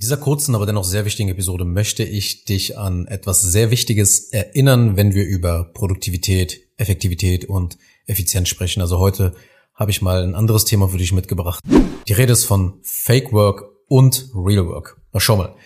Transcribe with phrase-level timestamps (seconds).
[0.00, 4.96] Dieser kurzen, aber dennoch sehr wichtigen Episode möchte ich dich an etwas sehr Wichtiges erinnern,
[4.96, 8.80] wenn wir über Produktivität, Effektivität und Effizienz sprechen.
[8.80, 9.34] Also heute
[9.74, 11.64] habe ich mal ein anderes Thema für dich mitgebracht.
[12.06, 15.00] Die Rede ist von Fake Work und Real Work.
[15.12, 15.56] Na schau mal.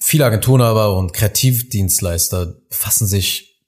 [0.00, 3.62] Viele Agenturen aber und Kreativdienstleister befassen sich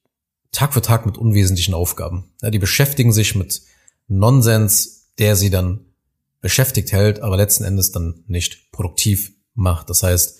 [0.52, 2.32] Tag für Tag mit unwesentlichen Aufgaben.
[2.40, 3.60] Ja, die beschäftigen sich mit
[4.08, 5.84] Nonsens, der sie dann
[6.40, 9.90] beschäftigt hält, aber letzten Endes dann nicht produktiv macht.
[9.90, 10.38] Das heißt,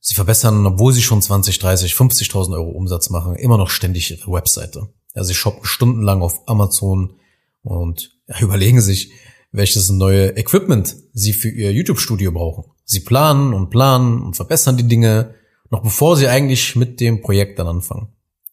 [0.00, 4.30] sie verbessern, obwohl sie schon 20, 30, 50.000 Euro Umsatz machen, immer noch ständig ihre
[4.30, 4.88] Webseite.
[5.14, 7.16] Ja, sie shoppen stundenlang auf Amazon
[7.62, 9.12] und ja, überlegen sich,
[9.52, 12.64] welches neue Equipment sie für ihr YouTube-Studio brauchen.
[12.84, 15.36] Sie planen und planen und verbessern die Dinge,
[15.70, 18.08] noch bevor sie eigentlich mit dem Projekt dann anfangen.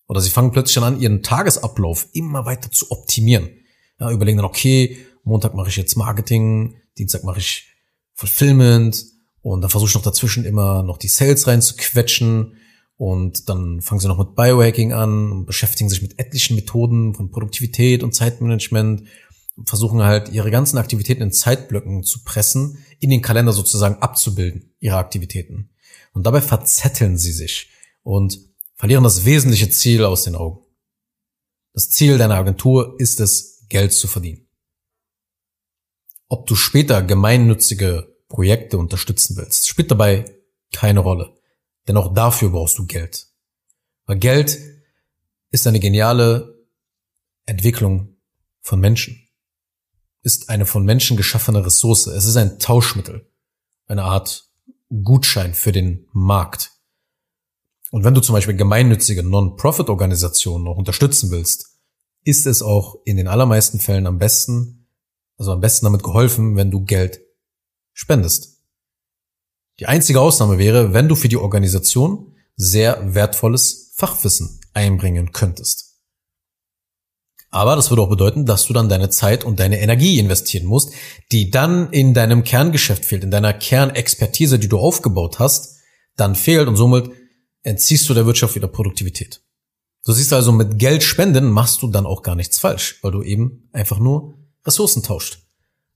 [0.08, 3.50] Oder sie fangen plötzlich an, ihren Tagesablauf immer weiter zu optimieren.
[4.00, 7.68] Ja, überlegen dann, okay, Montag mache ich jetzt Marketing, Dienstag mache ich
[8.14, 9.04] Fulfillment
[9.42, 12.58] und dann versuche ich noch dazwischen immer noch die Sales reinzuquetschen
[12.98, 17.32] und dann fangen sie noch mit Biohacking an und beschäftigen sich mit etlichen Methoden von
[17.32, 19.04] Produktivität und Zeitmanagement
[19.58, 24.76] und versuchen halt ihre ganzen Aktivitäten in Zeitblöcken zu pressen, in den Kalender sozusagen abzubilden,
[24.80, 25.72] ihre Aktivitäten.
[26.14, 27.70] Und dabei verzetteln sie sich
[28.04, 28.40] und
[28.76, 30.60] verlieren das wesentliche Ziel aus den Augen.
[31.74, 34.48] Das Ziel deiner Agentur ist es, Geld zu verdienen.
[36.28, 40.24] Ob du später gemeinnützige Projekte unterstützen willst, spielt dabei
[40.72, 41.36] keine Rolle.
[41.88, 43.28] Denn auch dafür brauchst du Geld.
[44.06, 44.58] Weil Geld
[45.50, 46.66] ist eine geniale
[47.46, 48.16] Entwicklung
[48.62, 49.28] von Menschen.
[50.24, 52.08] Ist eine von Menschen geschaffene Ressource.
[52.08, 53.30] Es ist ein Tauschmittel.
[53.88, 54.50] Eine Art
[55.04, 56.72] Gutschein für den Markt.
[57.92, 61.78] Und wenn du zum Beispiel gemeinnützige Non-Profit-Organisationen noch unterstützen willst,
[62.24, 64.88] ist es auch in den allermeisten Fällen am besten,
[65.38, 67.20] also am besten damit geholfen, wenn du Geld
[67.94, 68.62] spendest.
[69.80, 75.92] Die einzige Ausnahme wäre, wenn du für die Organisation sehr wertvolles Fachwissen einbringen könntest.
[77.50, 80.94] Aber das würde auch bedeuten, dass du dann deine Zeit und deine Energie investieren musst,
[81.34, 85.78] die dann in deinem Kerngeschäft fehlt, in deiner Kernexpertise, die du aufgebaut hast,
[86.16, 87.12] dann fehlt und somit
[87.64, 89.42] entziehst du der Wirtschaft wieder Produktivität.
[90.06, 93.22] Du siehst also, mit Geld spenden machst du dann auch gar nichts falsch, weil du
[93.22, 95.40] eben einfach nur Ressourcen tauscht.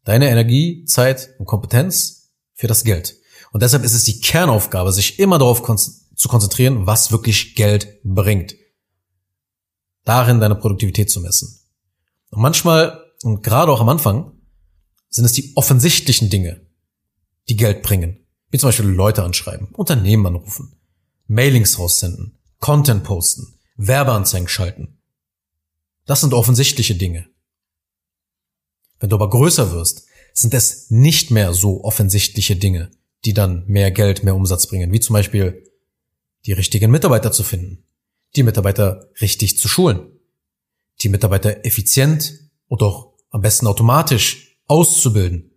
[0.05, 3.17] Deine Energie, Zeit und Kompetenz für das Geld.
[3.51, 8.55] Und deshalb ist es die Kernaufgabe, sich immer darauf zu konzentrieren, was wirklich Geld bringt.
[10.03, 11.59] Darin deine Produktivität zu messen.
[12.29, 14.31] Und manchmal, und gerade auch am Anfang,
[15.09, 16.61] sind es die offensichtlichen Dinge,
[17.49, 18.25] die Geld bringen.
[18.51, 20.75] Wie zum Beispiel Leute anschreiben, Unternehmen anrufen,
[21.27, 24.99] Mailings raussenden, Content posten, Werbeanzeigen schalten.
[26.05, 27.27] Das sind offensichtliche Dinge.
[29.05, 32.89] Wenn du aber größer wirst, sind es nicht mehr so offensichtliche Dinge,
[33.23, 35.63] die dann mehr Geld, mehr Umsatz bringen, wie zum Beispiel
[36.47, 37.83] die richtigen Mitarbeiter zu finden,
[38.35, 40.07] die Mitarbeiter richtig zu schulen,
[41.01, 45.51] die Mitarbeiter effizient und auch am besten automatisch auszubilden,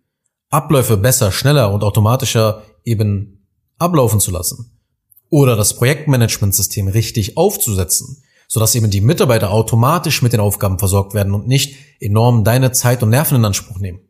[0.51, 3.47] Abläufe besser, schneller und automatischer eben
[3.79, 4.79] ablaufen zu lassen
[5.29, 11.33] oder das Projektmanagementsystem richtig aufzusetzen, sodass eben die Mitarbeiter automatisch mit den Aufgaben versorgt werden
[11.35, 14.01] und nicht enorm deine Zeit und Nerven in Anspruch nehmen.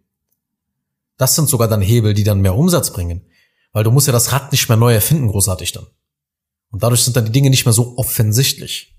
[1.17, 3.27] Das sind sogar dann Hebel, die dann mehr Umsatz bringen,
[3.73, 5.87] weil du musst ja das Rad nicht mehr neu erfinden, großartig dann.
[6.71, 8.95] Und dadurch sind dann die Dinge nicht mehr so offensichtlich.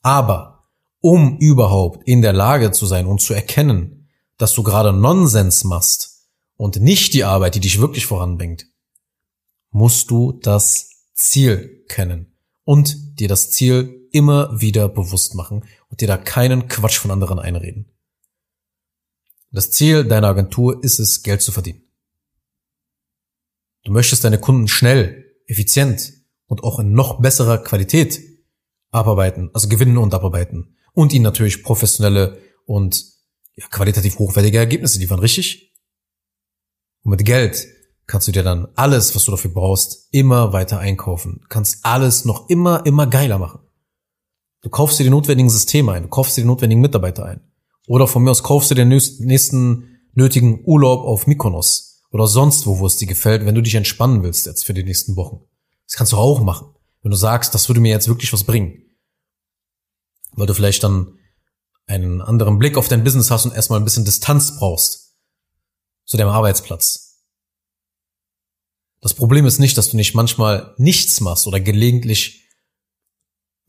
[0.00, 0.68] Aber
[1.00, 4.08] um überhaupt in der Lage zu sein und zu erkennen,
[4.38, 8.66] dass du gerade Nonsens machst und nicht die Arbeit, die dich wirklich voranbringt,
[9.70, 16.08] musst du das Ziel kennen und dir das Ziel immer wieder bewusst machen und dir
[16.08, 17.86] da keinen Quatsch von anderen einreden.
[19.52, 21.82] Das Ziel deiner Agentur ist es, Geld zu verdienen.
[23.84, 26.12] Du möchtest deine Kunden schnell, effizient
[26.46, 28.20] und auch in noch besserer Qualität
[28.90, 33.04] abarbeiten, also gewinnen und abarbeiten und ihnen natürlich professionelle und
[33.54, 35.74] ja, qualitativ hochwertige Ergebnisse liefern, richtig?
[37.02, 37.66] Und mit Geld
[38.06, 42.48] kannst du dir dann alles, was du dafür brauchst, immer weiter einkaufen, kannst alles noch
[42.48, 43.60] immer, immer geiler machen.
[44.62, 47.40] Du kaufst dir die notwendigen Systeme ein, du kaufst dir die notwendigen Mitarbeiter ein.
[47.86, 52.78] Oder von mir aus kaufst du den nächsten nötigen Urlaub auf Mykonos oder sonst wo,
[52.78, 55.40] wo es dir gefällt, wenn du dich entspannen willst jetzt für die nächsten Wochen.
[55.86, 58.84] Das kannst du auch machen, wenn du sagst, das würde mir jetzt wirklich was bringen.
[60.32, 61.18] Weil du vielleicht dann
[61.86, 65.16] einen anderen Blick auf dein Business hast und erstmal ein bisschen Distanz brauchst
[66.04, 67.24] zu deinem Arbeitsplatz.
[69.00, 72.39] Das Problem ist nicht, dass du nicht manchmal nichts machst oder gelegentlich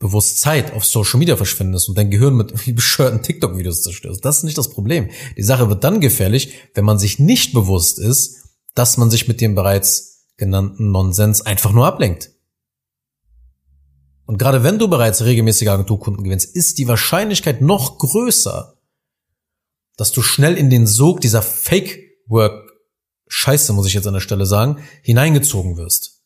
[0.02, 4.24] bewusst Zeit auf Social Media verschwendest und dein Gehirn mit bescheuerten TikTok-Videos zerstörst.
[4.24, 5.08] Das ist nicht das Problem.
[5.36, 8.42] Die Sache wird dann gefährlich, wenn man sich nicht bewusst ist,
[8.74, 12.30] dass man sich mit dem bereits genannten Nonsens einfach nur ablenkt.
[14.26, 18.76] Und gerade wenn du bereits regelmäßige Agenturkunden gewinnst, ist die Wahrscheinlichkeit noch größer,
[19.96, 22.72] dass du schnell in den Sog dieser Fake-Work
[23.28, 26.22] Scheiße, muss ich jetzt an der Stelle sagen, hineingezogen wirst.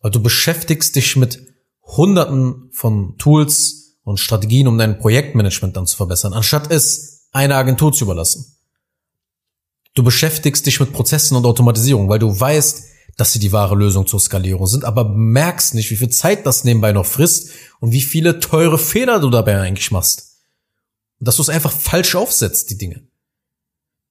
[0.00, 1.49] Weil du beschäftigst dich mit
[1.96, 7.92] hunderten von Tools und Strategien, um dein Projektmanagement dann zu verbessern, anstatt es einer Agentur
[7.92, 8.56] zu überlassen.
[9.94, 12.84] Du beschäftigst dich mit Prozessen und Automatisierung, weil du weißt,
[13.16, 16.64] dass sie die wahre Lösung zur Skalierung sind, aber merkst nicht, wie viel Zeit das
[16.64, 17.50] nebenbei noch frisst
[17.80, 20.38] und wie viele teure Fehler du dabei eigentlich machst.
[21.18, 23.06] Und dass du es einfach falsch aufsetzt, die Dinge.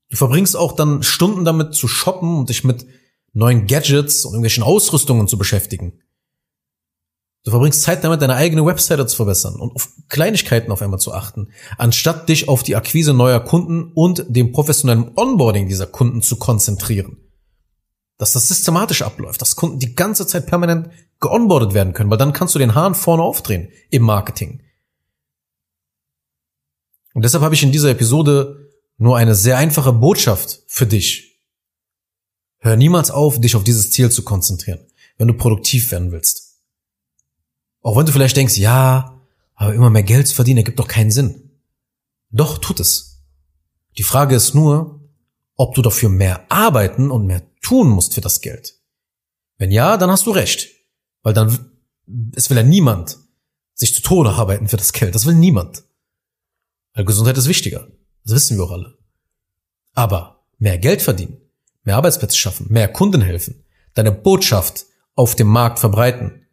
[0.10, 2.86] Du verbringst auch dann Stunden damit zu shoppen und dich mit
[3.34, 6.02] neuen Gadgets und irgendwelchen Ausrüstungen zu beschäftigen.
[7.44, 11.14] Du verbringst Zeit damit, deine eigene Webseite zu verbessern und auf Kleinigkeiten auf einmal zu
[11.14, 16.36] achten, anstatt dich auf die Akquise neuer Kunden und dem professionellen Onboarding dieser Kunden zu
[16.36, 17.18] konzentrieren.
[18.18, 20.90] Dass das systematisch abläuft, dass Kunden die ganze Zeit permanent
[21.22, 24.62] geonboardet werden können, weil dann kannst du den Hahn vorne aufdrehen im Marketing.
[27.14, 31.40] Und deshalb habe ich in dieser Episode nur eine sehr einfache Botschaft für dich.
[32.58, 34.86] Hör niemals auf, dich auf dieses Ziel zu konzentrieren,
[35.18, 36.49] wenn du produktiv werden willst.
[37.82, 39.22] Auch wenn du vielleicht denkst, ja,
[39.56, 41.52] aber immer mehr Geld zu verdienen, ergibt doch keinen Sinn.
[42.32, 43.24] Doch, tut es.
[43.98, 45.02] Die Frage ist nur,
[45.56, 48.76] ob du dafür mehr arbeiten und mehr tun musst für das Geld.
[49.58, 50.70] Wenn ja, dann hast du recht.
[51.22, 51.74] Weil dann,
[52.34, 53.18] es will ja niemand
[53.74, 55.16] sich zu Tode arbeiten für das Geld.
[55.16, 55.84] Das will niemand.
[56.94, 57.88] Weil Gesundheit ist wichtiger.
[58.24, 58.98] Das wissen wir auch alle.
[59.94, 61.38] Aber mehr Geld verdienen,
[61.84, 64.86] mehr Arbeitsplätze schaffen, mehr Kunden helfen, deine Botschaft
[65.16, 66.46] auf dem Markt verbreiten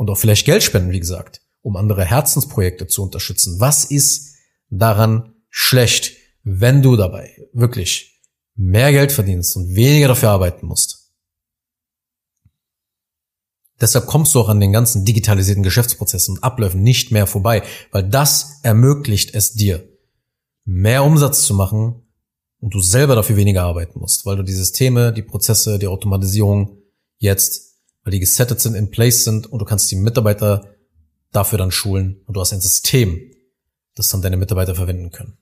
[0.00, 3.60] und auch vielleicht Geld spenden, wie gesagt, um andere Herzensprojekte zu unterstützen.
[3.60, 4.34] Was ist
[4.70, 8.22] daran schlecht, wenn du dabei wirklich
[8.54, 11.12] mehr Geld verdienst und weniger dafür arbeiten musst?
[13.78, 17.62] Deshalb kommst du auch an den ganzen digitalisierten Geschäftsprozessen und Abläufen nicht mehr vorbei,
[17.92, 19.86] weil das ermöglicht es dir,
[20.64, 22.06] mehr Umsatz zu machen
[22.60, 26.78] und du selber dafür weniger arbeiten musst, weil du die Systeme, die Prozesse, die Automatisierung
[27.18, 27.69] jetzt,
[28.02, 30.74] weil die gesettet sind, in place sind und du kannst die Mitarbeiter
[31.32, 33.20] dafür dann schulen und du hast ein System,
[33.94, 35.38] das dann deine Mitarbeiter verwenden können.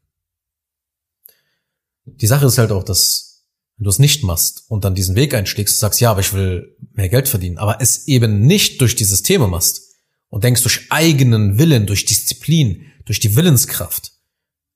[2.05, 3.29] Die Sache ist halt auch, dass
[3.77, 6.77] wenn du es nicht machst und dann diesen Weg einschlägst, sagst, ja, aber ich will
[6.93, 9.83] mehr Geld verdienen, aber es eben nicht durch die Systeme machst
[10.31, 14.13] und denkst durch eigenen Willen, durch Disziplin, durch die Willenskraft,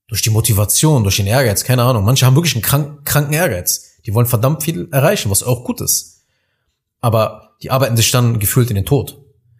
[0.07, 2.05] durch die Motivation, durch den Ehrgeiz, keine Ahnung.
[2.05, 3.99] Manche haben wirklich einen krank, kranken Ehrgeiz.
[4.07, 6.22] Die wollen verdammt viel erreichen, was auch gut ist.
[7.03, 9.19] Aber die arbeiten sich dann gefühlt in den Tod.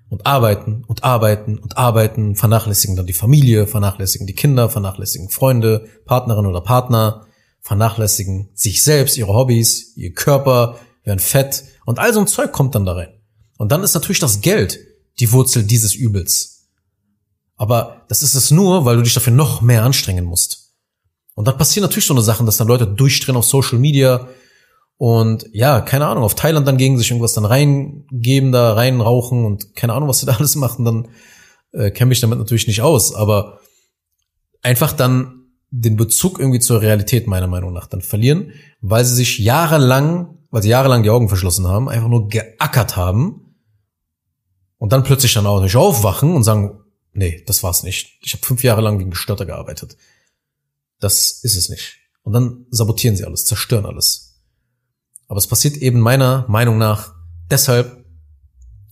[0.09, 5.89] Und arbeiten und arbeiten und arbeiten, vernachlässigen dann die Familie, vernachlässigen die Kinder, vernachlässigen Freunde,
[6.05, 7.27] Partnerin oder Partner,
[7.63, 12.75] vernachlässigen sich selbst, ihre Hobbys, ihr Körper, werden fett und all so ein Zeug kommt
[12.75, 13.09] dann da rein.
[13.57, 14.79] Und dann ist natürlich das Geld
[15.19, 16.69] die Wurzel dieses Übels.
[17.57, 20.75] Aber das ist es nur, weil du dich dafür noch mehr anstrengen musst.
[21.35, 24.29] Und dann passieren natürlich so eine Sachen, dass dann Leute durchdrehen auf Social Media
[25.03, 29.75] und ja, keine Ahnung, auf Thailand dann gegen sich irgendwas dann reingeben, da reinrauchen und
[29.75, 31.09] keine Ahnung, was sie da alles machen, dann
[31.73, 33.13] äh, kenne mich damit natürlich nicht aus.
[33.13, 33.59] Aber
[34.63, 39.41] einfach dann den Bezug irgendwie zur Realität meiner Meinung nach dann verlieren, weil sie sich
[39.41, 43.57] jahrelang, weil sie jahrelang die Augen verschlossen haben, einfach nur geackert haben
[44.79, 46.79] und dann plötzlich dann auch nicht aufwachen und sagen,
[47.13, 48.21] nee, das war's nicht.
[48.23, 49.97] Ich habe fünf Jahre lang wie ein Gestörter gearbeitet.
[51.01, 51.97] Das ist es nicht.
[52.23, 54.32] Und dann sabotieren sie alles, zerstören alles.
[55.33, 57.15] Aber es passiert eben meiner Meinung nach
[57.51, 58.05] deshalb,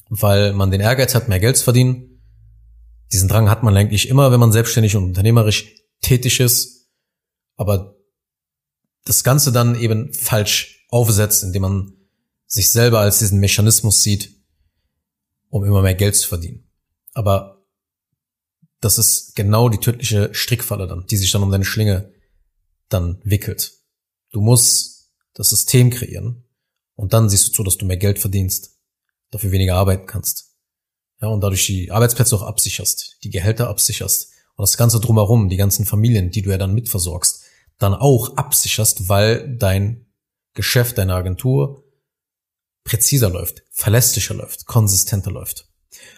[0.09, 2.23] weil man den Ehrgeiz hat, mehr Geld zu verdienen.
[3.13, 6.89] Diesen Drang hat man eigentlich immer, wenn man selbstständig und unternehmerisch tätig ist.
[7.57, 7.95] Aber
[9.05, 11.93] das Ganze dann eben falsch aufsetzt, indem man
[12.47, 14.35] sich selber als diesen Mechanismus sieht,
[15.51, 16.71] um immer mehr Geld zu verdienen.
[17.13, 17.67] Aber
[18.81, 22.15] das ist genau die tödliche Strickfalle dann, die sich dann um deine Schlinge
[22.89, 23.75] dann wickelt.
[24.33, 25.00] Du musst
[25.35, 26.45] das System kreieren
[26.95, 28.79] und dann siehst du zu, dass du mehr Geld verdienst,
[29.31, 30.57] dafür weniger arbeiten kannst.
[31.21, 35.57] Ja, und dadurch die Arbeitsplätze auch absicherst, die Gehälter absicherst und das Ganze drumherum, die
[35.57, 37.45] ganzen Familien, die du ja dann mitversorgst,
[37.79, 40.07] dann auch absicherst, weil dein
[40.55, 41.85] Geschäft, deine Agentur
[42.85, 45.69] präziser läuft, verlässlicher läuft, konsistenter läuft.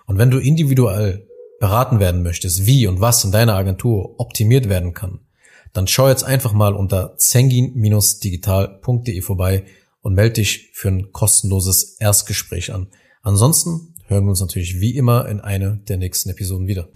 [0.06, 1.28] Und wenn du individuell
[1.60, 5.20] beraten werden möchtest, wie und was in deiner Agentur optimiert werden kann,
[5.72, 9.64] dann schau jetzt einfach mal unter zengin-digital.de vorbei
[10.00, 12.88] und melde dich für ein kostenloses Erstgespräch an.
[13.22, 16.88] Ansonsten hören wir uns natürlich wie immer in einer der nächsten Episoden wieder.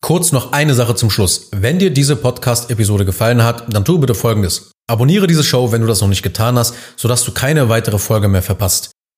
[0.00, 1.50] Kurz noch eine Sache zum Schluss.
[1.52, 4.72] Wenn dir diese Podcast-Episode gefallen hat, dann tu bitte Folgendes.
[4.86, 8.28] Abonniere diese Show, wenn du das noch nicht getan hast, sodass du keine weitere Folge
[8.28, 8.90] mehr verpasst.